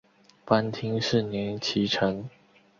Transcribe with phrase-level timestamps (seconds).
[0.47, 2.27] 藩厅是尼崎城。